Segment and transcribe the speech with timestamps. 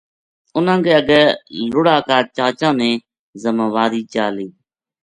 [0.55, 1.21] اُنھاں کے اَگے
[1.69, 2.89] لُڑا کا چاچاں نے
[3.41, 4.49] ذماواری چا لئی